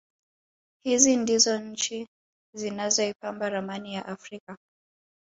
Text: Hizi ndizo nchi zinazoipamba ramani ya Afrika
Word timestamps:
Hizi 0.83 1.15
ndizo 1.17 1.59
nchi 1.59 2.07
zinazoipamba 2.55 3.49
ramani 3.49 3.93
ya 3.95 4.05
Afrika 4.05 4.57